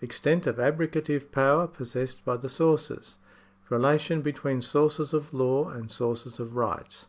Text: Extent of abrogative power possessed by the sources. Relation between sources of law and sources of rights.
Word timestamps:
Extent 0.00 0.46
of 0.46 0.56
abrogative 0.58 1.30
power 1.30 1.66
possessed 1.66 2.24
by 2.24 2.38
the 2.38 2.48
sources. 2.48 3.18
Relation 3.68 4.22
between 4.22 4.62
sources 4.62 5.12
of 5.12 5.34
law 5.34 5.68
and 5.68 5.90
sources 5.90 6.40
of 6.40 6.56
rights. 6.56 7.06